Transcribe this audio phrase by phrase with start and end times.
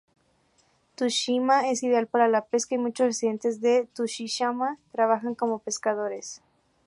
[0.95, 6.41] Tsushima es ideal para la pesca, y muchos residentes de Tsushima trabajan como pescadores.